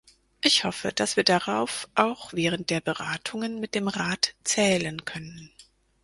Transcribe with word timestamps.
Ich 0.43 0.63
hoffe, 0.63 0.91
dass 0.91 1.15
wir 1.15 1.23
darauf 1.23 1.87
auch 1.93 2.33
während 2.33 2.71
der 2.71 2.81
Beratungen 2.81 3.59
mit 3.59 3.75
dem 3.75 3.87
Rat 3.87 4.33
zählen 4.43 5.05
können. 5.05 5.51